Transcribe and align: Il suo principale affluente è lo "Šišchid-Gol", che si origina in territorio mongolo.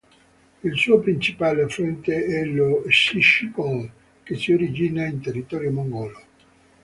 Il 0.63 0.75
suo 0.77 0.99
principale 0.99 1.61
affluente 1.61 2.25
è 2.25 2.43
lo 2.43 2.85
"Šišchid-Gol", 2.87 3.87
che 4.23 4.33
si 4.35 4.51
origina 4.51 5.05
in 5.05 5.21
territorio 5.21 5.69
mongolo. 5.71 6.21